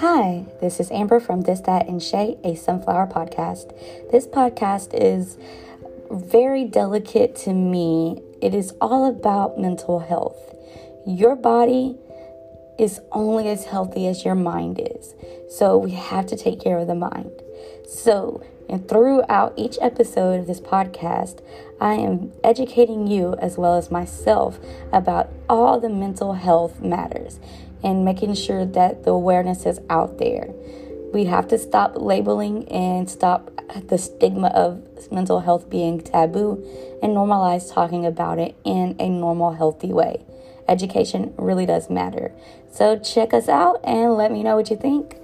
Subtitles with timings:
[0.00, 3.72] Hi, this is Amber from This, That, and Shay, a Sunflower podcast.
[4.12, 5.36] This podcast is
[6.08, 8.22] very delicate to me.
[8.40, 10.54] It is all about mental health.
[11.04, 11.96] Your body
[12.78, 15.16] is only as healthy as your mind is.
[15.50, 17.32] So we have to take care of the mind.
[17.86, 21.40] So, and throughout each episode of this podcast,
[21.80, 24.58] I am educating you as well as myself
[24.92, 27.38] about all the mental health matters
[27.82, 30.48] and making sure that the awareness is out there.
[31.12, 33.50] We have to stop labeling and stop
[33.86, 36.62] the stigma of mental health being taboo
[37.02, 40.24] and normalize talking about it in a normal, healthy way.
[40.68, 42.32] Education really does matter.
[42.70, 45.16] So, check us out and let me know what you think.